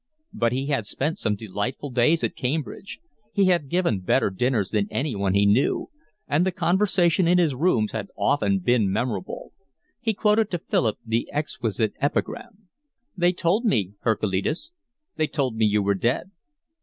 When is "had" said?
0.65-0.87, 3.49-3.69, 7.91-8.07